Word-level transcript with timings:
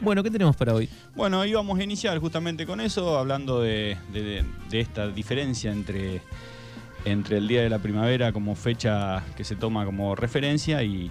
Bueno, 0.00 0.22
¿qué 0.22 0.30
tenemos 0.30 0.56
para 0.56 0.74
hoy? 0.74 0.88
Bueno, 1.14 1.44
íbamos 1.46 1.78
a 1.78 1.82
iniciar 1.82 2.18
justamente 2.18 2.66
con 2.66 2.80
eso, 2.80 3.18
hablando 3.18 3.60
de, 3.60 3.96
de- 4.12 4.44
de 4.70 4.80
esta 4.80 5.08
diferencia 5.08 5.72
entre, 5.72 6.20
entre 7.04 7.38
el 7.38 7.48
Día 7.48 7.62
de 7.62 7.70
la 7.70 7.78
Primavera 7.78 8.32
como 8.32 8.54
fecha 8.54 9.22
que 9.36 9.44
se 9.44 9.56
toma 9.56 9.84
como 9.86 10.14
referencia 10.14 10.82
y, 10.82 11.10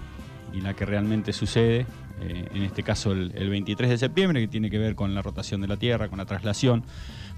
y 0.54 0.60
la 0.60 0.74
que 0.74 0.86
realmente 0.86 1.32
sucede. 1.32 1.86
eh, 2.20 2.48
en 2.54 2.62
este 2.62 2.82
caso 2.82 3.12
el, 3.12 3.32
el 3.34 3.50
23 3.50 3.90
de 3.90 3.98
septiembre, 3.98 4.40
que 4.40 4.48
tiene 4.48 4.70
que 4.70 4.78
ver 4.78 4.94
con 4.94 5.14
la 5.14 5.20
rotación 5.20 5.60
de 5.60 5.66
la 5.68 5.76
Tierra, 5.76 6.08
con 6.08 6.18
la 6.18 6.24
traslación, 6.24 6.82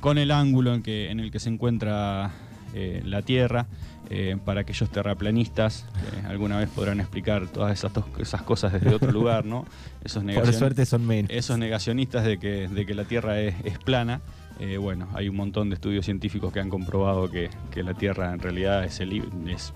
con 0.01 0.19
el 0.19 0.31
ángulo 0.31 0.75
en, 0.75 0.83
que, 0.83 1.11
en 1.11 1.19
el 1.19 1.31
que 1.33 1.41
se 1.41 1.49
encuentra 1.49 2.31
eh, 2.75 3.03
la 3.05 3.23
Tierra. 3.23 3.67
eh, 4.11 4.39
para 4.43 4.63
aquellos 4.63 4.89
terraplanistas 4.89 5.85
que 6.21 6.27
alguna 6.27 6.57
vez 6.59 6.71
podrán 6.71 6.99
explicar 6.99 7.47
todas 7.49 7.73
esas, 8.19 8.43
cosas 8.43 8.73
desde 8.73 8.95
otro 8.95 9.13
lugar, 9.19 9.45
¿no? 9.45 9.67
Esos 10.03 10.25
Por 10.25 10.51
suerte 10.55 10.87
son 10.87 11.07
menos. 11.07 11.31
esos 11.31 11.59
negacionistas 11.59 12.25
de 12.25 12.39
que, 12.39 12.69
de 12.69 12.87
que 12.87 12.95
la 12.95 13.05
Tierra 13.05 13.39
es, 13.41 13.55
es 13.65 13.79
plana, 13.79 14.23
eh, 14.61 14.79
bueno, 14.79 15.09
hay 15.15 15.29
un 15.29 15.37
montón 15.37 15.69
de 15.69 15.75
estudios 15.75 16.07
científicos 16.07 16.53
que 16.55 16.61
han 16.61 16.71
comprobado 16.71 17.31
que, 17.31 17.51
que 17.71 17.83
la 17.83 17.93
Tierra 17.93 18.33
en 18.33 18.39
realidad 18.41 18.83
es, 18.85 18.99
es 19.01 19.75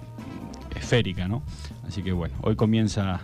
esférica, 0.75 1.29
¿no? 1.29 1.43
Así 1.87 2.03
que 2.03 2.13
bueno, 2.13 2.35
hoy 2.43 2.57
comienza, 2.57 3.21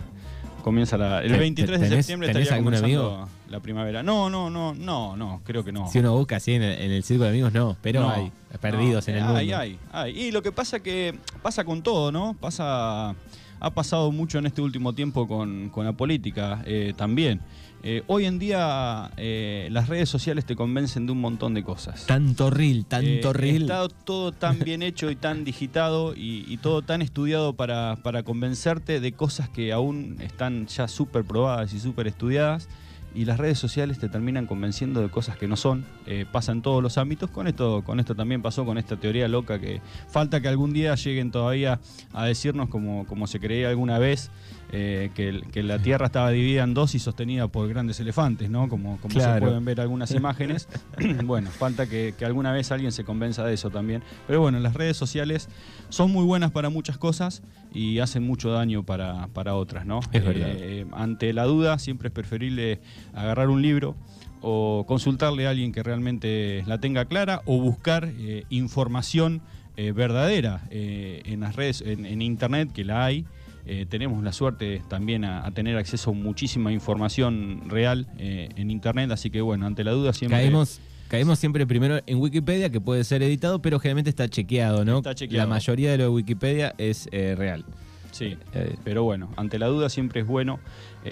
comienza 0.63 0.97
la, 0.97 1.23
el 1.23 1.31
¿Te- 1.31 1.37
23 1.39 1.79
de 1.81 1.89
septiembre 1.89 2.27
estaría 2.27 2.51
algún 2.53 2.65
comenzando 2.65 3.13
amigo? 3.15 3.29
la 3.49 3.59
primavera. 3.61 4.03
No, 4.03 4.29
no, 4.29 4.49
no, 4.49 4.73
no, 4.75 5.15
no, 5.17 5.41
creo 5.43 5.63
que 5.63 5.71
no. 5.71 5.87
Si 5.89 5.99
uno 5.99 6.15
busca 6.15 6.35
así 6.35 6.53
en 6.53 6.61
el, 6.63 6.79
en 6.81 6.91
el 6.91 7.03
círculo 7.03 7.25
de 7.25 7.31
amigos, 7.31 7.53
no. 7.53 7.75
Pero 7.81 8.01
No, 8.01 8.09
hay 8.11 8.31
perdidos 8.57 9.07
no, 9.07 9.11
en 9.11 9.17
el 9.17 9.23
mundo. 9.23 9.39
Hay, 9.39 9.51
hay, 9.51 9.79
hay. 9.91 10.19
Y 10.19 10.31
lo 10.31 10.41
que 10.41 10.51
pasa 10.51 10.79
que 10.79 11.15
pasa 11.41 11.63
con 11.63 11.83
todo, 11.83 12.11
¿no? 12.11 12.35
Pasa, 12.39 13.15
ha 13.59 13.73
pasado 13.73 14.11
mucho 14.11 14.39
en 14.39 14.45
este 14.45 14.61
último 14.61 14.93
tiempo 14.93 15.27
con, 15.27 15.69
con 15.69 15.85
la 15.85 15.93
política 15.93 16.63
eh, 16.65 16.93
también. 16.95 17.41
Eh, 17.81 18.03
hoy 18.07 18.25
en 18.25 18.39
día 18.39 19.09
eh, 19.15 19.69
las 19.71 19.87
redes 19.87 20.09
sociales 20.09 20.43
te 20.43 20.55
convencen 20.55 21.05
de 21.05 21.13
un 21.13 21.21
montón 21.21 21.53
de 21.53 21.63
cosas. 21.63 22.05
Tanto 22.07 22.49
reel, 22.49 22.85
tanto 22.85 23.31
reel. 23.31 23.63
Está 23.63 23.87
todo 23.87 24.33
tan 24.33 24.59
bien 24.65 24.83
hecho 24.83 25.09
y 25.09 25.15
tan 25.15 25.45
digitado 25.45 26.13
y, 26.13 26.45
y 26.47 26.57
todo 26.57 26.81
tan 26.81 27.01
estudiado 27.01 27.53
para, 27.53 27.97
para 28.03 28.23
convencerte 28.23 28.99
de 28.99 29.11
cosas 29.13 29.49
que 29.49 29.71
aún 29.71 30.17
están 30.19 30.67
ya 30.67 30.87
súper 30.87 31.23
probadas 31.23 31.73
y 31.73 31.79
súper 31.79 32.07
estudiadas. 32.07 32.67
Y 33.15 33.25
las 33.25 33.37
redes 33.37 33.57
sociales 33.57 33.99
te 33.99 34.07
terminan 34.07 34.45
convenciendo 34.45 35.01
de 35.01 35.09
cosas 35.09 35.37
que 35.37 35.47
no 35.47 35.55
son. 35.55 35.85
Eh, 36.05 36.25
pasa 36.31 36.51
en 36.51 36.61
todos 36.61 36.83
los 36.83 36.97
ámbitos. 36.97 37.29
Con 37.29 37.47
esto, 37.47 37.83
con 37.83 37.99
esto 37.99 38.15
también 38.15 38.41
pasó 38.41 38.65
con 38.65 38.77
esta 38.77 38.97
teoría 38.97 39.27
loca 39.27 39.59
que 39.59 39.81
falta 40.07 40.41
que 40.41 40.47
algún 40.47 40.73
día 40.73 40.95
lleguen 40.95 41.31
todavía 41.31 41.79
a 42.13 42.25
decirnos 42.25 42.69
como, 42.69 43.05
como 43.07 43.27
se 43.27 43.39
creía 43.39 43.69
alguna 43.69 43.97
vez. 43.97 44.31
Eh, 44.71 45.11
que, 45.13 45.63
la 45.63 45.79
Tierra 45.79 46.07
estaba 46.07 46.29
dividida 46.31 46.63
en 46.63 46.73
dos 46.73 46.95
y 46.95 46.99
sostenida 46.99 47.47
por 47.47 47.67
grandes 47.67 47.99
elefantes, 47.99 48.49
¿no? 48.49 48.69
Como, 48.69 48.99
como 48.99 49.19
se 49.19 49.39
pueden 49.39 49.65
ver 49.65 49.81
algunas 49.81 50.11
imágenes. 50.11 50.67
bueno, 51.23 51.49
falta 51.49 51.87
que, 51.87 52.13
que 52.17 52.25
alguna 52.25 52.51
vez 52.51 52.71
alguien 52.71 52.91
se 52.91 53.03
convenza 53.03 53.43
de 53.45 53.53
eso 53.53 53.69
también. 53.69 54.03
Pero 54.27 54.41
bueno, 54.41 54.59
las 54.59 54.73
redes 54.73 54.97
sociales 54.97 55.49
son 55.89 56.11
muy 56.11 56.23
buenas 56.23 56.51
para 56.51 56.69
muchas 56.69 56.97
cosas 56.97 57.41
y 57.73 57.99
hacen 57.99 58.23
mucho 58.23 58.51
daño 58.51 58.83
para, 58.83 59.27
para 59.27 59.55
otras, 59.55 59.85
¿no? 59.85 59.99
Es 60.11 60.23
verdad. 60.23 60.49
Eh, 60.51 60.85
ante 60.91 61.33
la 61.33 61.45
duda, 61.45 61.79
siempre 61.79 62.07
es 62.07 62.13
preferible 62.13 62.79
agarrar 63.13 63.49
un 63.49 63.61
libro 63.61 63.95
o 64.41 64.85
consultarle 64.87 65.47
a 65.47 65.49
alguien 65.49 65.71
que 65.71 65.83
realmente 65.83 66.63
la 66.65 66.79
tenga 66.79 67.05
clara 67.05 67.41
o 67.45 67.59
buscar 67.59 68.09
eh, 68.17 68.45
información 68.49 69.41
eh, 69.77 69.91
verdadera 69.91 70.67
eh, 70.71 71.21
en 71.25 71.41
las 71.41 71.55
redes, 71.55 71.81
en, 71.81 72.05
en 72.05 72.21
internet, 72.21 72.71
que 72.73 72.83
la 72.83 73.05
hay. 73.05 73.25
Eh, 73.71 73.85
tenemos 73.87 74.23
la 74.23 74.33
suerte 74.33 74.81
también 74.87 75.23
a, 75.23 75.45
a 75.45 75.51
tener 75.51 75.77
acceso 75.77 76.09
a 76.09 76.13
muchísima 76.13 76.71
información 76.71 77.69
real 77.69 78.07
eh, 78.17 78.49
en 78.55 78.71
internet, 78.71 79.11
así 79.11 79.29
que 79.29 79.41
bueno, 79.41 79.67
ante 79.67 79.83
la 79.83 79.91
duda 79.91 80.11
siempre... 80.11 80.39
Caemos, 80.39 80.81
caemos 81.07 81.37
siempre 81.37 81.67
primero 81.67 81.99
en 82.07 82.17
Wikipedia, 82.17 82.71
que 82.71 82.81
puede 82.81 83.03
ser 83.03 83.21
editado, 83.21 83.61
pero 83.61 83.79
generalmente 83.79 84.09
está 84.09 84.27
chequeado, 84.27 84.85
¿no? 84.85 84.97
Está 84.97 85.13
chequeado. 85.13 85.47
La 85.47 85.53
mayoría 85.53 85.91
de 85.91 85.99
lo 85.99 86.05
de 86.05 86.09
Wikipedia 86.09 86.73
es 86.79 87.09
eh, 87.11 87.35
real. 87.37 87.63
Sí, 88.09 88.37
pero 88.83 89.03
bueno, 89.03 89.29
ante 89.37 89.59
la 89.59 89.67
duda 89.67 89.87
siempre 89.87 90.21
es 90.21 90.25
bueno 90.25 90.59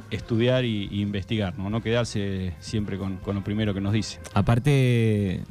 estudiar 0.09 0.65
y, 0.65 0.89
y 0.89 1.01
investigar, 1.01 1.55
¿no? 1.59 1.69
No 1.69 1.83
quedarse 1.83 2.55
siempre 2.59 2.97
con, 2.97 3.17
con 3.17 3.35
lo 3.35 3.43
primero 3.43 3.75
que 3.75 3.81
nos 3.81 3.93
dice. 3.93 4.19
Aparte, 4.33 5.43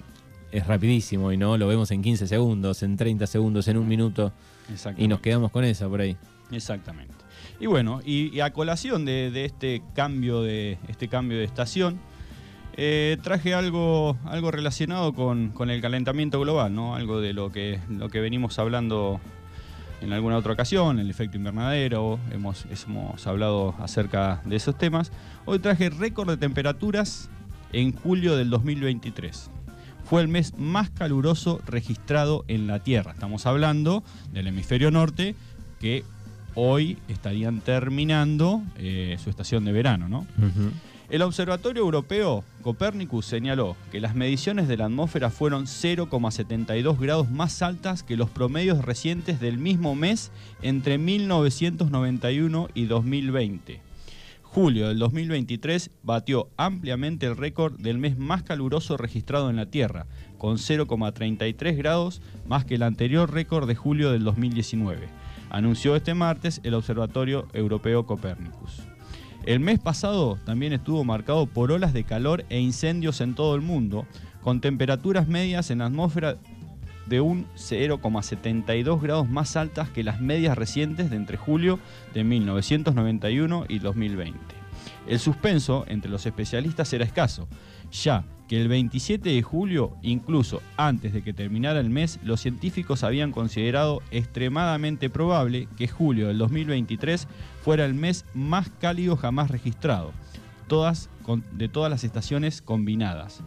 es 0.50 0.66
rapidísimo 0.66 1.30
y 1.30 1.36
no 1.36 1.56
lo 1.56 1.68
vemos 1.68 1.92
en 1.92 2.02
15 2.02 2.26
segundos, 2.26 2.82
en 2.82 2.96
30 2.96 3.28
segundos, 3.28 3.68
en 3.68 3.76
un 3.76 3.86
minuto, 3.86 4.32
y 4.98 5.06
nos 5.06 5.20
quedamos 5.20 5.52
con 5.52 5.62
esa 5.62 5.88
por 5.88 6.00
ahí. 6.00 6.16
Exactamente. 6.50 7.14
Y 7.60 7.66
bueno, 7.66 8.00
y, 8.04 8.40
a 8.40 8.52
colación 8.52 9.04
de, 9.04 9.30
de 9.30 9.44
este 9.44 9.82
cambio 9.94 10.42
de 10.42 10.78
este 10.88 11.08
cambio 11.08 11.38
de 11.38 11.44
estación, 11.44 11.98
eh, 12.78 13.16
traje 13.22 13.54
algo, 13.54 14.18
algo 14.26 14.50
relacionado 14.50 15.14
con, 15.14 15.50
con 15.50 15.70
el 15.70 15.80
calentamiento 15.80 16.38
global, 16.38 16.74
¿no? 16.74 16.94
Algo 16.94 17.20
de 17.20 17.32
lo 17.32 17.50
que, 17.50 17.80
lo 17.88 18.10
que 18.10 18.20
venimos 18.20 18.58
hablando 18.58 19.18
en 20.02 20.12
alguna 20.12 20.36
otra 20.36 20.52
ocasión, 20.52 20.98
el 20.98 21.08
efecto 21.08 21.38
invernadero, 21.38 22.18
hemos, 22.30 22.66
hemos 22.66 23.26
hablado 23.26 23.74
acerca 23.78 24.42
de 24.44 24.56
esos 24.56 24.76
temas. 24.76 25.10
Hoy 25.46 25.58
traje 25.58 25.88
récord 25.88 26.28
de 26.28 26.36
temperaturas 26.36 27.30
en 27.72 27.92
julio 27.92 28.36
del 28.36 28.50
2023. 28.50 29.50
Fue 30.04 30.20
el 30.20 30.28
mes 30.28 30.52
más 30.58 30.90
caluroso 30.90 31.62
registrado 31.66 32.44
en 32.46 32.66
la 32.66 32.80
Tierra. 32.80 33.12
Estamos 33.12 33.46
hablando 33.46 34.04
del 34.32 34.48
hemisferio 34.48 34.90
norte, 34.90 35.34
que 35.80 36.04
hoy 36.56 36.98
estarían 37.06 37.60
terminando 37.60 38.62
eh, 38.78 39.16
su 39.22 39.30
estación 39.30 39.64
de 39.64 39.72
verano, 39.72 40.08
¿no? 40.08 40.26
El 41.08 41.22
Observatorio 41.22 41.84
Europeo 41.84 42.42
Copernicus 42.62 43.26
señaló 43.26 43.76
que 43.92 44.00
las 44.00 44.16
mediciones 44.16 44.66
de 44.66 44.76
la 44.76 44.86
atmósfera 44.86 45.30
fueron 45.30 45.66
0,72 45.66 46.98
grados 46.98 47.30
más 47.30 47.62
altas 47.62 48.02
que 48.02 48.16
los 48.16 48.28
promedios 48.28 48.84
recientes 48.84 49.38
del 49.38 49.58
mismo 49.58 49.94
mes 49.94 50.32
entre 50.62 50.98
1991 50.98 52.68
y 52.74 52.86
2020. 52.86 53.86
Julio 54.42 54.88
del 54.88 54.98
2023 54.98 55.90
batió 56.02 56.48
ampliamente 56.56 57.26
el 57.26 57.36
récord 57.36 57.78
del 57.78 57.98
mes 57.98 58.18
más 58.18 58.42
caluroso 58.42 58.96
registrado 58.96 59.50
en 59.50 59.56
la 59.56 59.66
Tierra, 59.66 60.06
con 60.38 60.56
0,33 60.56 61.76
grados 61.76 62.22
más 62.48 62.64
que 62.64 62.76
el 62.76 62.82
anterior 62.82 63.30
récord 63.30 63.68
de 63.68 63.74
julio 63.74 64.10
del 64.10 64.24
2019, 64.24 65.08
anunció 65.50 65.96
este 65.96 66.14
martes 66.14 66.60
el 66.64 66.74
Observatorio 66.74 67.48
Europeo 67.52 68.06
Copernicus. 68.06 68.82
El 69.44 69.60
mes 69.60 69.78
pasado 69.78 70.38
también 70.44 70.72
estuvo 70.72 71.04
marcado 71.04 71.46
por 71.46 71.70
olas 71.70 71.92
de 71.92 72.04
calor 72.04 72.44
e 72.48 72.58
incendios 72.58 73.20
en 73.20 73.34
todo 73.34 73.54
el 73.54 73.60
mundo, 73.60 74.06
con 74.42 74.60
temperaturas 74.60 75.28
medias 75.28 75.70
en 75.70 75.78
la 75.78 75.86
atmósfera 75.86 76.36
de 77.06 77.20
un 77.20 77.46
0,72 77.54 79.00
grados 79.00 79.28
más 79.28 79.56
altas 79.56 79.88
que 79.90 80.02
las 80.02 80.20
medias 80.20 80.58
recientes 80.58 81.10
de 81.10 81.16
entre 81.16 81.36
julio 81.36 81.78
de 82.12 82.24
1991 82.24 83.66
y 83.68 83.78
2020. 83.78 84.38
El 85.06 85.20
suspenso 85.20 85.84
entre 85.88 86.10
los 86.10 86.26
especialistas 86.26 86.92
era 86.92 87.04
escaso, 87.04 87.48
ya 87.92 88.24
que 88.48 88.60
el 88.60 88.68
27 88.68 89.28
de 89.30 89.42
julio, 89.42 89.96
incluso 90.02 90.62
antes 90.76 91.12
de 91.12 91.22
que 91.22 91.32
terminara 91.32 91.80
el 91.80 91.90
mes, 91.90 92.20
los 92.22 92.40
científicos 92.40 93.02
habían 93.02 93.32
considerado 93.32 94.02
extremadamente 94.10 95.10
probable 95.10 95.68
que 95.76 95.88
julio 95.88 96.28
del 96.28 96.38
2023 96.38 97.26
fuera 97.64 97.84
el 97.84 97.94
mes 97.94 98.24
más 98.34 98.70
cálido 98.80 99.16
jamás 99.16 99.50
registrado, 99.50 100.12
de 101.52 101.68
todas 101.68 101.90
las 101.90 102.04
estaciones 102.04 102.62
combinadas. 102.62 103.40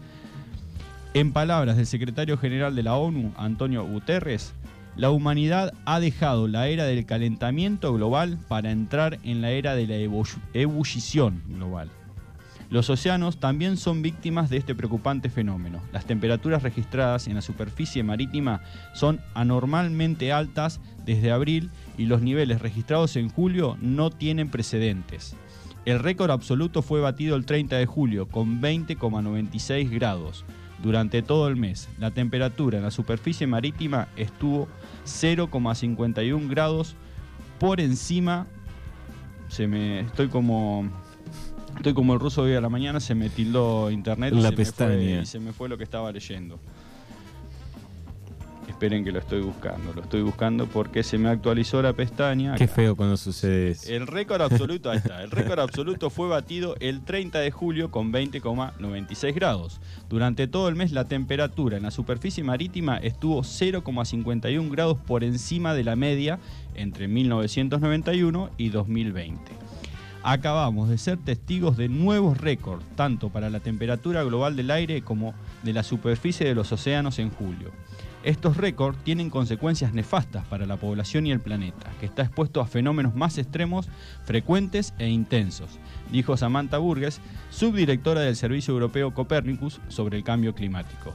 En 1.13 1.31
palabras 1.33 1.77
del 1.77 1.85
secretario 1.87 2.37
general 2.37 2.75
de 2.75 2.83
la 2.83 2.95
ONU, 2.95 3.31
Antonio 3.37 3.83
Guterres, 3.85 4.53
la 4.95 5.11
humanidad 5.11 5.73
ha 5.85 5.99
dejado 5.99 6.47
la 6.47 6.67
era 6.67 6.83
del 6.83 7.05
calentamiento 7.05 7.93
global 7.93 8.37
para 8.47 8.71
entrar 8.71 9.17
en 9.23 9.41
la 9.41 9.51
era 9.51 9.75
de 9.75 9.87
la 9.87 9.95
ebu- 9.95 10.39
ebullición 10.53 11.41
global. 11.47 11.89
Los 12.69 12.91
océanos 12.91 13.39
también 13.39 13.77
son 13.77 14.03
víctimas 14.03 14.51
de 14.51 14.57
este 14.57 14.75
preocupante 14.75 15.31
fenómeno. 15.31 15.81
Las 15.91 16.05
temperaturas 16.05 16.61
registradas 16.61 17.27
en 17.27 17.33
la 17.33 17.41
superficie 17.41 18.03
marítima 18.03 18.61
son 18.93 19.21
anormalmente 19.33 20.31
altas 20.31 20.79
desde 21.03 21.31
abril 21.31 21.71
y 21.97 22.05
los 22.05 22.21
niveles 22.21 22.61
registrados 22.61 23.15
en 23.15 23.29
julio 23.29 23.75
no 23.81 24.11
tienen 24.11 24.51
precedentes. 24.51 25.35
El 25.85 25.97
récord 25.97 26.29
absoluto 26.29 26.83
fue 26.83 27.01
batido 27.01 27.35
el 27.35 27.47
30 27.47 27.77
de 27.77 27.87
julio 27.87 28.27
con 28.27 28.61
20,96 28.61 29.89
grados. 29.89 30.45
Durante 30.83 31.23
todo 31.23 31.47
el 31.47 31.55
mes, 31.55 31.89
la 31.97 32.11
temperatura 32.11 32.77
en 32.77 32.83
la 32.83 32.91
superficie 32.91 33.47
marítima 33.47 34.09
estuvo 34.15 34.67
0,51 35.05 36.47
grados 36.47 36.95
por 37.59 37.81
encima. 37.81 38.45
Se 39.47 39.67
me 39.67 40.01
estoy 40.01 40.27
como 40.27 40.87
estoy 41.79 41.93
como 41.93 42.13
el 42.13 42.19
ruso 42.19 42.43
hoy 42.43 42.53
a 42.55 42.61
la 42.61 42.69
mañana, 42.69 42.99
se 42.99 43.15
me 43.15 43.29
tildó 43.29 43.89
internet 43.91 44.33
y 44.33 44.37
La 44.37 44.41
se 44.43 44.49
me 44.49 44.55
fue- 44.55 44.65
pestaña. 44.65 45.21
y 45.21 45.25
se 45.25 45.39
me 45.39 45.53
fue 45.53 45.67
lo 45.69 45.77
que 45.77 45.83
estaba 45.83 46.11
leyendo. 46.11 46.59
Esperen 48.67 49.03
que 49.03 49.11
lo 49.11 49.19
estoy 49.19 49.41
buscando. 49.41 49.91
Lo 49.93 50.01
estoy 50.03 50.21
buscando 50.21 50.65
porque 50.67 51.03
se 51.03 51.17
me 51.17 51.27
actualizó 51.27 51.81
la 51.81 51.91
pestaña. 51.91 52.55
Qué 52.55 52.67
feo 52.67 52.95
cuando 52.95 53.17
sucede 53.17 53.71
eso. 53.71 53.91
El 53.91 54.07
récord 54.07 54.41
absoluto, 54.41 54.89
ahí 54.89 54.99
está. 54.99 55.21
El 55.21 55.31
récord 55.31 55.59
absoluto 55.59 56.09
fue 56.09 56.29
batido 56.29 56.75
el 56.79 57.01
30 57.03 57.39
de 57.39 57.51
julio 57.51 57.91
con 57.91 58.13
20,96 58.13 59.33
grados. 59.33 59.81
Durante 60.07 60.47
todo 60.47 60.69
el 60.69 60.75
mes 60.75 60.91
la 60.93 61.05
temperatura 61.05 61.75
en 61.77 61.83
la 61.83 61.91
superficie 61.91 62.41
marítima 62.43 62.97
estuvo 62.97 63.41
0,51 63.43 64.69
grados 64.71 64.97
por 64.97 65.23
encima 65.25 65.73
de 65.73 65.83
la 65.83 65.97
media 65.97 66.39
entre 66.75 67.09
1991 67.09 68.49
y 68.57 68.69
2020. 68.69 69.51
Acabamos 70.21 70.89
de 70.89 70.97
ser 70.97 71.17
testigos 71.17 71.77
de 71.77 71.87
nuevos 71.87 72.37
récords, 72.37 72.85
tanto 72.95 73.29
para 73.29 73.49
la 73.49 73.61
temperatura 73.61 74.21
global 74.23 74.55
del 74.55 74.69
aire 74.69 75.01
como 75.01 75.33
de 75.63 75.71
la 75.71 75.83
superficie 75.83 76.45
de 76.45 76.55
los 76.55 76.71
océanos 76.71 77.19
en 77.19 77.29
julio. 77.29 77.71
Estos 78.21 78.57
récords 78.57 79.01
tienen 79.05 79.29
consecuencias 79.29 79.93
nefastas 79.93 80.45
para 80.47 80.65
la 80.65 80.75
población 80.75 81.25
y 81.25 81.31
el 81.31 81.39
planeta, 81.39 81.89
que 82.01 82.05
está 82.05 82.23
expuesto 82.23 82.59
a 82.59 82.67
fenómenos 82.67 83.15
más 83.15 83.37
extremos, 83.37 83.87
frecuentes 84.25 84.93
e 84.99 85.07
intensos, 85.07 85.79
dijo 86.11 86.35
Samantha 86.35 86.79
Burgess, 86.79 87.21
subdirectora 87.49 88.19
del 88.19 88.35
Servicio 88.35 88.73
Europeo 88.73 89.13
Copernicus 89.13 89.79
sobre 89.87 90.17
el 90.17 90.25
cambio 90.25 90.53
climático. 90.53 91.13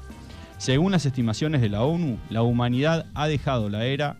Según 0.56 0.92
las 0.92 1.04
estimaciones 1.04 1.60
de 1.60 1.68
la 1.68 1.82
ONU, 1.82 2.18
la 2.30 2.42
humanidad 2.42 3.04
ha 3.12 3.28
dejado 3.28 3.68
la 3.68 3.84
era 3.84 4.16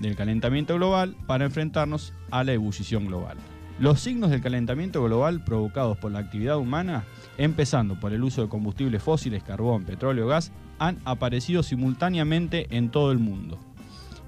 del 0.00 0.16
calentamiento 0.16 0.74
global 0.74 1.16
para 1.26 1.46
enfrentarnos 1.46 2.12
a 2.30 2.44
la 2.44 2.52
ebullición 2.52 3.06
global. 3.06 3.38
Los 3.78 4.00
signos 4.00 4.30
del 4.30 4.42
calentamiento 4.42 5.04
global 5.04 5.44
provocados 5.44 5.96
por 5.98 6.10
la 6.10 6.18
actividad 6.18 6.58
humana, 6.58 7.04
empezando 7.36 7.98
por 8.00 8.12
el 8.12 8.24
uso 8.24 8.42
de 8.42 8.48
combustibles 8.48 9.00
fósiles, 9.00 9.44
carbón, 9.44 9.84
petróleo, 9.84 10.26
gas, 10.26 10.50
han 10.80 10.98
aparecido 11.04 11.62
simultáneamente 11.62 12.66
en 12.76 12.90
todo 12.90 13.12
el 13.12 13.18
mundo. 13.18 13.56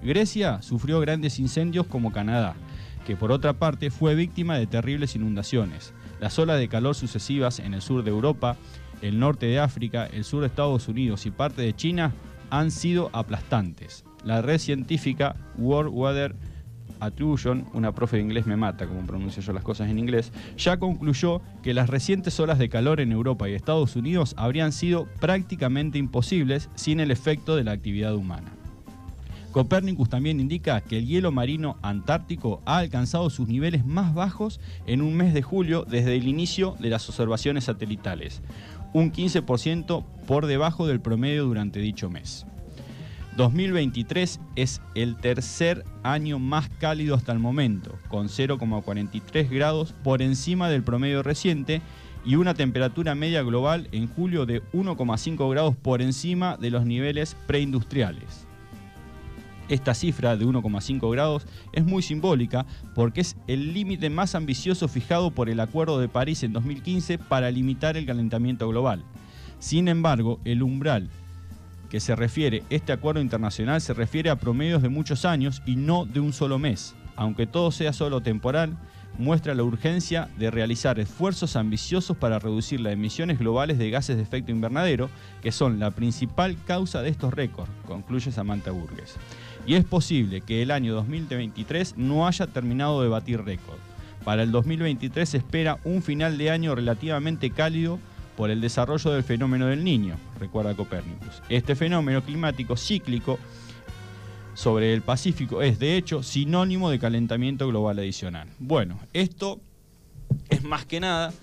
Grecia 0.04 0.62
sufrió 0.62 1.00
grandes 1.00 1.40
incendios 1.40 1.88
como 1.88 2.12
Canadá, 2.12 2.54
que 3.04 3.16
por 3.16 3.32
otra 3.32 3.54
parte 3.54 3.90
fue 3.90 4.14
víctima 4.14 4.56
de 4.56 4.68
terribles 4.68 5.16
inundaciones. 5.16 5.94
Las 6.20 6.38
olas 6.38 6.60
de 6.60 6.68
calor 6.68 6.94
sucesivas 6.94 7.58
en 7.58 7.74
el 7.74 7.82
sur 7.82 8.04
de 8.04 8.10
Europa, 8.10 8.56
el 9.02 9.18
norte 9.18 9.46
de 9.46 9.58
África, 9.58 10.06
el 10.06 10.22
sur 10.22 10.42
de 10.42 10.46
Estados 10.46 10.86
Unidos 10.86 11.26
y 11.26 11.32
parte 11.32 11.62
de 11.62 11.74
China 11.74 12.12
han 12.50 12.70
sido 12.70 13.10
aplastantes. 13.12 14.04
La 14.24 14.42
red 14.42 14.58
científica 14.58 15.34
World 15.58 15.90
Weather 15.92 16.36
Attribution, 17.00 17.66
una 17.72 17.92
profe 17.92 18.16
de 18.16 18.22
inglés 18.22 18.46
me 18.46 18.56
mata 18.56 18.86
como 18.86 19.06
pronuncio 19.06 19.42
yo 19.42 19.52
las 19.52 19.64
cosas 19.64 19.90
en 19.90 19.98
inglés, 19.98 20.32
ya 20.56 20.78
concluyó 20.78 21.40
que 21.62 21.74
las 21.74 21.90
recientes 21.90 22.38
olas 22.38 22.58
de 22.58 22.68
calor 22.68 23.00
en 23.00 23.12
Europa 23.12 23.48
y 23.48 23.54
Estados 23.54 23.96
Unidos 23.96 24.34
habrían 24.36 24.72
sido 24.72 25.06
prácticamente 25.20 25.98
imposibles 25.98 26.68
sin 26.74 27.00
el 27.00 27.10
efecto 27.10 27.56
de 27.56 27.64
la 27.64 27.72
actividad 27.72 28.14
humana. 28.14 28.52
Copérnicus 29.52 30.08
también 30.08 30.38
indica 30.38 30.80
que 30.80 30.98
el 30.98 31.06
hielo 31.06 31.32
marino 31.32 31.76
antártico 31.82 32.62
ha 32.66 32.78
alcanzado 32.78 33.30
sus 33.30 33.48
niveles 33.48 33.84
más 33.84 34.14
bajos 34.14 34.60
en 34.86 35.02
un 35.02 35.16
mes 35.16 35.34
de 35.34 35.42
julio 35.42 35.84
desde 35.88 36.14
el 36.14 36.28
inicio 36.28 36.76
de 36.78 36.90
las 36.90 37.08
observaciones 37.08 37.64
satelitales, 37.64 38.42
un 38.92 39.12
15% 39.12 40.04
por 40.26 40.46
debajo 40.46 40.86
del 40.86 41.00
promedio 41.00 41.44
durante 41.44 41.80
dicho 41.80 42.08
mes. 42.10 42.46
2023 43.40 44.38
es 44.54 44.82
el 44.94 45.16
tercer 45.16 45.86
año 46.02 46.38
más 46.38 46.68
cálido 46.78 47.14
hasta 47.14 47.32
el 47.32 47.38
momento, 47.38 47.96
con 48.08 48.28
0,43 48.28 49.48
grados 49.48 49.94
por 50.04 50.20
encima 50.20 50.68
del 50.68 50.82
promedio 50.82 51.22
reciente 51.22 51.80
y 52.22 52.34
una 52.34 52.52
temperatura 52.52 53.14
media 53.14 53.42
global 53.42 53.88
en 53.92 54.08
julio 54.08 54.44
de 54.44 54.62
1,5 54.74 55.50
grados 55.50 55.74
por 55.74 56.02
encima 56.02 56.58
de 56.58 56.70
los 56.70 56.84
niveles 56.84 57.34
preindustriales. 57.46 58.46
Esta 59.70 59.94
cifra 59.94 60.36
de 60.36 60.44
1,5 60.44 61.10
grados 61.10 61.46
es 61.72 61.86
muy 61.86 62.02
simbólica 62.02 62.66
porque 62.94 63.22
es 63.22 63.36
el 63.46 63.72
límite 63.72 64.10
más 64.10 64.34
ambicioso 64.34 64.86
fijado 64.86 65.30
por 65.30 65.48
el 65.48 65.60
Acuerdo 65.60 65.98
de 65.98 66.08
París 66.08 66.42
en 66.42 66.52
2015 66.52 67.16
para 67.16 67.50
limitar 67.50 67.96
el 67.96 68.04
calentamiento 68.04 68.68
global. 68.68 69.02
Sin 69.60 69.88
embargo, 69.88 70.40
el 70.44 70.62
umbral 70.62 71.08
que 71.90 72.00
se 72.00 72.16
refiere 72.16 72.62
este 72.70 72.92
acuerdo 72.92 73.20
internacional 73.20 73.80
se 73.80 73.92
refiere 73.92 74.30
a 74.30 74.36
promedios 74.36 74.80
de 74.80 74.88
muchos 74.88 75.24
años 75.24 75.60
y 75.66 75.76
no 75.76 76.06
de 76.06 76.20
un 76.20 76.32
solo 76.32 76.58
mes. 76.58 76.94
Aunque 77.16 77.46
todo 77.46 77.72
sea 77.72 77.92
solo 77.92 78.22
temporal, 78.22 78.78
muestra 79.18 79.54
la 79.54 79.64
urgencia 79.64 80.28
de 80.38 80.50
realizar 80.50 80.98
esfuerzos 80.98 81.56
ambiciosos 81.56 82.16
para 82.16 82.38
reducir 82.38 82.80
las 82.80 82.92
emisiones 82.92 83.38
globales 83.38 83.76
de 83.76 83.90
gases 83.90 84.16
de 84.16 84.22
efecto 84.22 84.52
invernadero, 84.52 85.10
que 85.42 85.52
son 85.52 85.78
la 85.78 85.90
principal 85.90 86.56
causa 86.66 87.02
de 87.02 87.10
estos 87.10 87.34
récords, 87.34 87.70
concluye 87.86 88.30
Samantha 88.30 88.70
Burgess. 88.70 89.16
Y 89.66 89.74
es 89.74 89.84
posible 89.84 90.40
que 90.40 90.62
el 90.62 90.70
año 90.70 90.94
2023 90.94 91.96
no 91.98 92.26
haya 92.26 92.46
terminado 92.46 93.02
de 93.02 93.08
batir 93.08 93.44
récord. 93.44 93.78
Para 94.24 94.42
el 94.42 94.52
2023 94.52 95.28
se 95.28 95.38
espera 95.38 95.78
un 95.84 96.02
final 96.02 96.38
de 96.38 96.50
año 96.50 96.74
relativamente 96.74 97.50
cálido 97.50 97.98
por 98.40 98.50
el 98.50 98.62
desarrollo 98.62 99.10
del 99.10 99.22
fenómeno 99.22 99.66
del 99.66 99.84
niño, 99.84 100.16
recuerda 100.38 100.74
Copérnicus. 100.74 101.42
Este 101.50 101.76
fenómeno 101.76 102.24
climático 102.24 102.74
cíclico 102.74 103.38
sobre 104.54 104.94
el 104.94 105.02
Pacífico 105.02 105.60
es 105.60 105.78
de 105.78 105.98
hecho 105.98 106.22
sinónimo 106.22 106.88
de 106.88 106.98
calentamiento 106.98 107.68
global 107.68 107.98
adicional. 107.98 108.48
Bueno, 108.58 108.98
esto 109.12 109.60
es 110.48 110.62
más 110.62 110.86
que 110.86 111.00
nada 111.00 111.34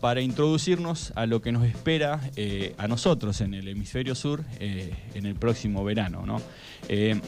para 0.00 0.20
introducirnos 0.20 1.12
a 1.16 1.26
lo 1.26 1.42
que 1.42 1.50
nos 1.50 1.64
espera 1.64 2.20
eh, 2.36 2.76
a 2.78 2.86
nosotros 2.86 3.40
en 3.40 3.52
el 3.54 3.66
hemisferio 3.66 4.14
sur 4.14 4.44
eh, 4.60 4.94
en 5.14 5.26
el 5.26 5.34
próximo 5.34 5.82
verano. 5.82 6.24
¿no? 6.24 6.40
Eh, 6.88 7.20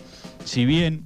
si 0.45 0.65
bien 0.65 1.05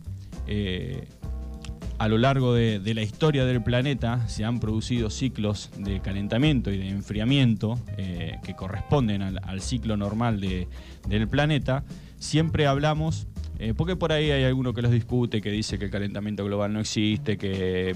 a 2.00 2.08
lo 2.08 2.16
largo 2.16 2.54
de, 2.54 2.80
la 2.94 3.02
historia 3.02 3.44
del 3.44 3.62
planeta 3.62 4.26
se 4.26 4.42
han 4.42 4.58
producido 4.58 5.10
ciclos 5.10 5.70
de 5.76 6.00
calentamiento 6.00 6.70
y 6.70 6.78
de 6.78 6.88
enfriamiento 6.88 7.78
eh, 7.98 8.38
que 8.42 8.54
corresponden 8.56 9.20
al, 9.20 9.60
ciclo 9.60 9.98
normal 9.98 10.40
del 10.40 11.28
planeta. 11.28 11.84
Siempre 12.18 12.66
hablamos, 12.66 13.26
eh, 13.58 13.74
porque 13.76 13.96
por 13.96 14.12
ahí 14.12 14.30
hay 14.30 14.44
alguno 14.44 14.72
que 14.72 14.80
los 14.80 14.92
discute, 14.92 15.42
que 15.42 15.50
dice 15.50 15.78
que 15.78 15.84
el 15.84 15.90
calentamiento 15.90 16.42
global 16.42 16.72
no 16.72 16.80
existe, 16.80 17.36
que, 17.36 17.94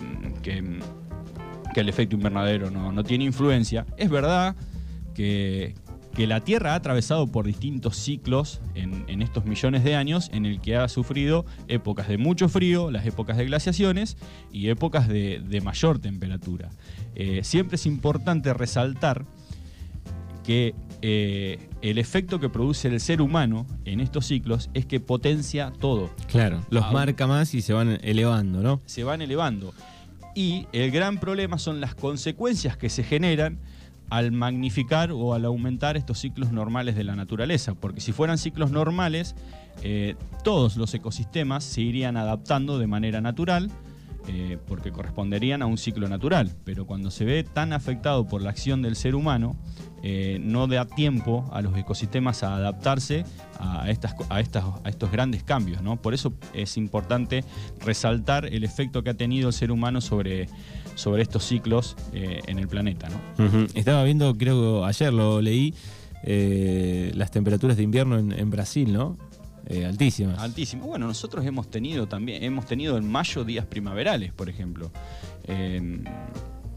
el 1.74 1.88
efecto 1.88 2.14
invernadero 2.14 2.70
no, 2.70 2.92
no 2.92 3.04
tiene 3.04 3.24
influencia. 3.24 3.86
Es 3.96 4.10
verdad 4.10 4.54
que, 5.14 5.74
que 6.14 6.26
la 6.26 6.40
Tierra 6.40 6.72
ha 6.72 6.74
atravesado 6.76 7.26
por 7.26 7.44
distintos 7.44 7.96
ciclos 7.96 8.60
en, 8.74 9.22
estos 9.22 9.44
millones 9.44 9.84
de 9.84 9.96
años 9.96 10.30
en 10.32 10.46
el 10.46 10.60
que 10.60 10.76
ha 10.76 10.88
sufrido 10.88 11.44
épocas 11.68 12.08
de 12.08 12.18
mucho 12.18 12.48
frío, 12.48 12.90
las 12.90 13.04
épocas 13.06 13.36
de 13.36 13.46
glaciaciones 13.46 14.16
y 14.52 14.68
épocas 14.68 15.08
de, 15.08 15.60
mayor 15.62 15.98
temperatura. 15.98 16.70
Eh, 17.14 17.40
siempre 17.42 17.76
es 17.76 17.86
importante 17.86 18.52
resaltar 18.54 19.24
que 20.44 20.74
eh, 21.02 21.68
el 21.82 21.98
efecto 21.98 22.38
que 22.38 22.48
produce 22.48 22.88
el 22.88 23.00
ser 23.00 23.20
humano 23.20 23.66
en 23.84 24.00
estos 24.00 24.26
ciclos 24.26 24.70
es 24.74 24.86
que 24.86 25.00
potencia 25.00 25.72
todo. 25.80 26.10
Claro, 26.28 26.62
los 26.70 26.92
marca 26.92 27.26
más 27.26 27.54
y 27.54 27.62
se 27.62 27.72
van 27.72 27.98
elevando, 28.02 28.62
¿no? 28.62 28.80
Se 28.84 29.04
van 29.04 29.22
elevando. 29.22 29.74
Y 30.34 30.66
el 30.72 30.90
gran 30.90 31.18
problema 31.18 31.58
son 31.58 31.80
las 31.80 31.94
consecuencias 31.94 32.76
que 32.76 32.88
se 32.88 33.04
generan 33.04 33.58
al 34.14 34.30
magnificar 34.30 35.10
o 35.10 35.34
al 35.34 35.44
aumentar 35.44 35.96
estos 35.96 36.20
ciclos 36.20 36.52
normales 36.52 36.94
de 36.94 37.02
la 37.02 37.16
naturaleza, 37.16 37.74
porque 37.74 38.00
si 38.00 38.12
fueran 38.12 38.38
ciclos 38.38 38.70
normales, 38.70 39.34
eh, 39.82 40.14
todos 40.44 40.76
los 40.76 40.94
ecosistemas 40.94 41.64
se 41.64 41.80
irían 41.80 42.16
adaptando 42.16 42.78
de 42.78 42.86
manera 42.86 43.20
natural, 43.20 43.72
eh, 44.28 44.56
porque 44.68 44.92
corresponderían 44.92 45.62
a 45.62 45.66
un 45.66 45.78
ciclo 45.78 46.08
natural, 46.08 46.52
pero 46.62 46.86
cuando 46.86 47.10
se 47.10 47.24
ve 47.24 47.42
tan 47.42 47.72
afectado 47.72 48.28
por 48.28 48.40
la 48.40 48.50
acción 48.50 48.82
del 48.82 48.94
ser 48.94 49.16
humano, 49.16 49.56
eh, 50.04 50.38
no 50.40 50.68
da 50.68 50.86
tiempo 50.86 51.50
a 51.52 51.60
los 51.60 51.76
ecosistemas 51.76 52.44
a 52.44 52.54
adaptarse 52.54 53.24
a, 53.58 53.82
a, 53.82 53.90
estas, 53.90 54.14
a 54.28 54.40
estos 54.88 55.10
grandes 55.10 55.42
cambios. 55.42 55.82
¿no? 55.82 56.00
Por 56.00 56.14
eso 56.14 56.34
es 56.52 56.76
importante 56.76 57.42
resaltar 57.80 58.46
el 58.46 58.62
efecto 58.62 59.02
que 59.02 59.10
ha 59.10 59.14
tenido 59.14 59.48
el 59.48 59.54
ser 59.54 59.72
humano 59.72 60.00
sobre 60.00 60.46
sobre 60.94 61.22
estos 61.22 61.44
ciclos 61.44 61.96
eh, 62.12 62.40
en 62.46 62.58
el 62.58 62.68
planeta. 62.68 63.08
¿no? 63.08 63.66
Estaba 63.74 64.04
viendo, 64.04 64.36
creo 64.36 64.80
que 64.80 64.86
ayer 64.86 65.12
lo 65.12 65.40
leí, 65.40 65.74
eh, 66.22 67.12
las 67.14 67.30
temperaturas 67.30 67.76
de 67.76 67.82
invierno 67.82 68.18
en, 68.18 68.50
Brasil, 68.50 68.92
¿no? 68.92 69.18
Eh, 69.66 69.84
altísimas. 69.84 70.38
Altísimas. 70.38 70.86
Bueno, 70.86 71.06
nosotros 71.06 71.44
hemos 71.44 71.70
tenido 71.70 72.06
también, 72.06 72.42
hemos 72.42 72.66
tenido 72.66 72.96
en 72.96 73.10
mayo 73.10 73.44
días 73.44 73.66
primaverales, 73.66 74.32
por 74.32 74.48
ejemplo. 74.48 74.90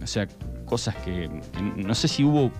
o 0.01 0.07
sea, 0.07 0.27
cosas 0.65 0.95
que, 0.95 1.29
no 1.75 1.95
sé 1.95 2.07
si 2.07 2.23
hubo 2.23 2.51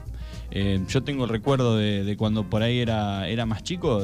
yo 0.88 1.04
tengo 1.04 1.26
el 1.26 1.30
recuerdo 1.30 1.76
de, 1.76 2.16
cuando 2.18 2.50
por 2.50 2.64
ahí 2.64 2.80
era, 2.80 3.28
era 3.28 3.46
más 3.46 3.64
chico, 3.64 4.02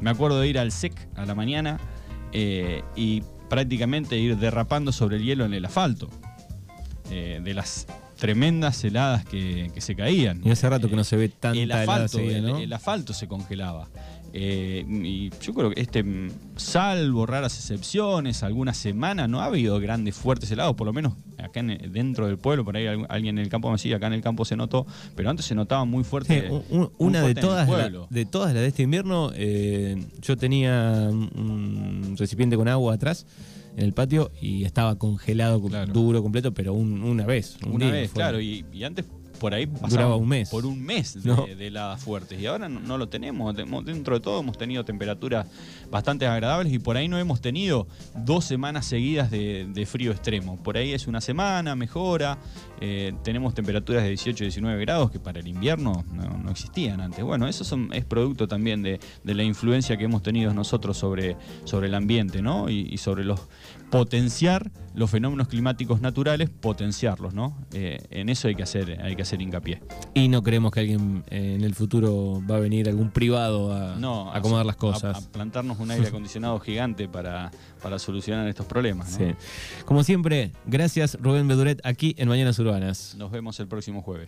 me 0.00 0.10
acuerdo 0.10 0.40
de 0.40 0.48
ir 0.48 0.58
al 0.58 0.72
SEC 0.72 1.08
a 1.14 1.24
la 1.24 1.34
mañana 1.34 1.78
y 2.32 3.22
prácticamente 3.48 4.18
ir 4.18 4.36
derrapando 4.36 4.92
sobre 4.92 5.16
el 5.16 5.24
hielo 5.24 5.44
en 5.44 5.54
el 5.54 5.64
asfalto. 5.64 6.08
Eh, 7.10 7.40
de 7.42 7.54
las 7.54 7.86
tremendas 8.18 8.82
heladas 8.84 9.24
que, 9.24 9.70
que 9.72 9.80
se 9.80 9.94
caían. 9.94 10.40
Y 10.44 10.50
hace 10.50 10.68
rato 10.68 10.88
que 10.90 10.96
no 10.96 11.04
se 11.04 11.16
ve 11.16 11.28
tanta 11.28 11.56
el 11.58 11.64
helada 11.70 11.80
asfalto, 11.82 12.18
seguida, 12.18 12.36
el- 12.38 12.46
¿no? 12.46 12.58
el 12.58 12.72
asfalto 12.72 13.12
se 13.14 13.28
congelaba. 13.28 13.88
Eh, 14.34 14.84
y 14.86 15.30
yo 15.40 15.54
creo 15.54 15.70
que 15.70 15.80
este, 15.80 16.04
salvo 16.56 17.24
raras 17.24 17.56
excepciones, 17.56 18.42
algunas 18.42 18.76
semanas 18.76 19.26
no 19.28 19.40
ha 19.40 19.46
habido 19.46 19.80
grandes 19.80 20.14
fuertes 20.16 20.50
helados, 20.50 20.74
por 20.76 20.86
lo 20.86 20.92
menos 20.92 21.14
acá 21.38 21.60
en 21.60 21.78
dentro 21.92 22.26
del 22.26 22.36
pueblo, 22.36 22.62
por 22.64 22.76
ahí 22.76 22.86
alguien 23.08 23.38
en 23.38 23.44
el 23.44 23.48
campo 23.48 23.68
me 23.68 23.76
decía, 23.76 23.96
acá 23.96 24.08
en 24.08 24.12
el 24.12 24.20
campo 24.20 24.44
se 24.44 24.54
notó, 24.56 24.86
pero 25.16 25.30
antes 25.30 25.46
se 25.46 25.54
notaba 25.54 25.86
muy 25.86 26.04
fuerte. 26.04 26.42
Sí, 26.42 26.46
un- 26.50 26.62
un- 26.68 26.80
muy 26.80 26.90
una 26.98 27.18
de 27.20 27.24
fuerte 27.24 27.40
todas, 27.40 27.68
la- 27.68 28.06
de 28.10 28.24
todas 28.26 28.52
las 28.52 28.62
de 28.62 28.68
este 28.68 28.82
invierno, 28.82 29.30
eh, 29.34 29.96
yo 30.20 30.36
tenía 30.36 31.08
un 31.10 32.14
recipiente 32.18 32.56
con 32.56 32.68
agua 32.68 32.94
atrás 32.94 33.24
en 33.78 33.84
el 33.84 33.92
patio 33.92 34.32
y 34.40 34.64
estaba 34.64 34.98
congelado 34.98 35.62
Claro. 35.62 35.92
duro 35.92 36.20
completo, 36.22 36.52
pero 36.52 36.72
un- 36.74 37.02
una 37.04 37.24
vez. 37.24 37.56
un 37.64 37.76
Una 37.76 37.84
día 37.86 37.94
vez, 37.94 38.10
fue. 38.10 38.16
claro, 38.16 38.40
y, 38.40 38.64
y 38.72 38.82
antes 38.82 39.06
por 39.40 39.54
ahí 39.54 39.66
pasaba 39.66 40.16
un 40.16 40.28
mes. 40.28 40.48
Por 40.50 40.66
un 40.66 40.82
mes 40.82 41.22
de, 41.22 41.28
No. 41.30 41.46
de 41.46 41.66
heladas 41.66 42.02
fuertes. 42.02 42.40
Y 42.40 42.46
ahora 42.46 42.68
no, 42.68 42.80
no 42.80 42.98
lo 42.98 43.08
tenemos. 43.08 43.54
Tenemos- 43.54 43.84
Dentro 43.84 44.14
de 44.16 44.20
todo 44.20 44.40
hemos 44.40 44.58
tenido 44.58 44.84
temperaturas 44.84 45.46
bastante 45.90 46.26
agradables 46.26 46.72
y 46.72 46.78
por 46.78 46.96
ahí 46.96 47.08
no 47.08 47.18
hemos 47.18 47.40
tenido 47.40 47.86
dos 48.14 48.44
semanas 48.44 48.86
seguidas 48.86 49.30
de, 49.30 49.66
de 49.72 49.86
frío 49.86 50.10
extremo. 50.12 50.56
Por 50.62 50.76
ahí 50.76 50.92
es 50.92 51.06
una 51.06 51.20
semana, 51.20 51.74
mejora. 51.76 52.38
eh, 52.80 53.12
tenemos 53.24 53.54
temperaturas 53.54 54.02
de 54.04 54.10
18, 54.10 54.44
19 54.44 54.80
grados 54.82 55.10
que 55.10 55.18
para 55.18 55.40
el 55.40 55.48
invierno 55.48 56.04
no, 56.12 56.38
no 56.38 56.50
existían 56.50 57.00
antes. 57.00 57.24
Bueno, 57.24 57.48
eso 57.48 57.64
son- 57.64 57.92
es 57.92 58.04
producto 58.04 58.46
también 58.46 58.82
de, 58.82 59.00
de 59.24 59.34
la 59.34 59.42
influencia 59.42 59.96
que 59.96 60.04
hemos 60.04 60.22
tenido 60.22 60.54
nosotros 60.54 60.96
sobre, 60.96 61.36
sobre 61.64 61.88
el 61.88 61.94
ambiente, 61.94 62.40
¿no? 62.42 62.70
Y, 62.70 62.88
y 62.90 62.98
sobre 62.98 63.24
los 63.24 63.40
potenciar 63.90 64.70
los 64.98 65.08
fenómenos 65.10 65.46
climáticos 65.46 66.00
naturales, 66.00 66.50
potenciarlos, 66.50 67.32
¿no? 67.32 67.56
Eh, 67.72 67.98
en 68.10 68.28
eso 68.28 68.48
hay 68.48 68.56
que 68.56 68.64
hacer, 68.64 69.00
hay 69.00 69.14
que 69.14 69.22
hacer 69.22 69.40
hincapié. 69.40 69.80
Y 70.12 70.26
no 70.26 70.42
creemos 70.42 70.72
que 70.72 70.80
alguien 70.80 71.22
eh, 71.30 71.54
en 71.56 71.62
el 71.62 71.74
futuro 71.74 72.42
va 72.50 72.56
a 72.56 72.58
venir 72.58 72.88
algún 72.88 73.10
privado 73.10 73.72
a, 73.72 73.94
No, 73.96 74.32
a 74.32 74.36
acomodar 74.38 74.66
las 74.66 74.74
a- 74.74 74.78
cosas. 74.78 75.26
A, 75.26 75.30
plantarnos 75.32 75.78
un 75.78 75.92
aire 75.92 76.08
acondicionado 76.08 76.58
gigante 76.58 77.08
para, 77.08 77.52
para 77.80 78.00
solucionar 78.00 78.48
estos 78.48 78.66
problemas. 78.66 79.12
¿no? 79.12 79.28
Sí. 79.28 79.34
Como 79.84 80.02
siempre, 80.02 80.50
gracias 80.66 81.16
Rubén 81.20 81.46
Beduret 81.46 81.80
aquí 81.84 82.16
en 82.18 82.28
Mañanas 82.28 82.58
Urbanas. 82.58 83.14
Nos 83.16 83.30
vemos 83.30 83.60
el 83.60 83.68
próximo 83.68 84.02
jueves. 84.02 84.26